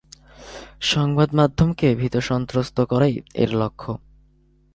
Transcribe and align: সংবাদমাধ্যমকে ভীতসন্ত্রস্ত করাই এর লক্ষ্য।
সংবাদমাধ্যমকে 0.83 1.87
ভীতসন্ত্রস্ত 1.95 2.77
করাই 2.81 3.15
এর 3.35 3.51
লক্ষ্য। 3.55 3.91